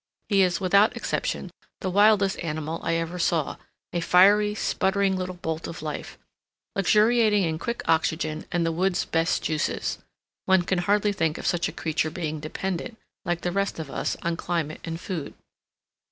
[0.29, 1.51] He is, without exception,
[1.81, 6.17] the wildest animal I ever saw,—a fiery, sputtering little bolt of life,
[6.75, 9.99] luxuriating in quick oxygen and the woods' best juices.
[10.45, 14.17] One can hardly think of such a creature being dependent, like the rest of us,
[14.23, 15.35] on climate and food.